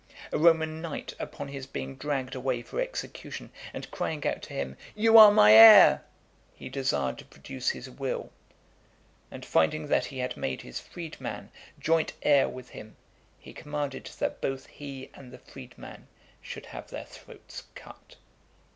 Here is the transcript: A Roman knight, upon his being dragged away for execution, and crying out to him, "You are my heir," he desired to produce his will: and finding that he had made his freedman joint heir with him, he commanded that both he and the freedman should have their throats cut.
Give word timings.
A 0.31 0.37
Roman 0.39 0.81
knight, 0.81 1.13
upon 1.19 1.49
his 1.49 1.67
being 1.67 1.95
dragged 1.95 2.33
away 2.33 2.63
for 2.63 2.81
execution, 2.81 3.51
and 3.71 3.91
crying 3.91 4.25
out 4.25 4.41
to 4.41 4.53
him, 4.55 4.75
"You 4.95 5.15
are 5.19 5.29
my 5.31 5.53
heir," 5.53 6.03
he 6.55 6.69
desired 6.69 7.19
to 7.19 7.25
produce 7.25 7.69
his 7.69 7.87
will: 7.87 8.31
and 9.29 9.45
finding 9.45 9.89
that 9.89 10.05
he 10.05 10.17
had 10.17 10.35
made 10.35 10.63
his 10.63 10.79
freedman 10.79 11.51
joint 11.79 12.13
heir 12.23 12.49
with 12.49 12.69
him, 12.69 12.95
he 13.37 13.53
commanded 13.53 14.07
that 14.17 14.41
both 14.41 14.65
he 14.65 15.11
and 15.13 15.31
the 15.31 15.37
freedman 15.37 16.07
should 16.41 16.65
have 16.65 16.87
their 16.89 17.05
throats 17.05 17.65
cut. 17.75 18.15